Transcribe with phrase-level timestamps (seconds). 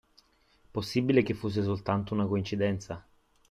[0.71, 3.05] Possibile che fosse soltanto una coincidenza?